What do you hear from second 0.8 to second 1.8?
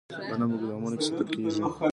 کې ساتل کیږي.